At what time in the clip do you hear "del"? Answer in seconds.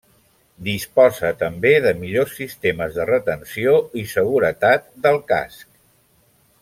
5.05-5.21